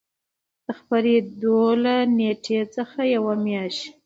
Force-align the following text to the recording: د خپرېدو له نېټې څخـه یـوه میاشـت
د 0.65 0.67
خپرېدو 0.77 1.59
له 1.83 1.95
نېټې 2.17 2.59
څخـه 2.75 3.01
یـوه 3.13 3.33
میاشـت 3.43 3.83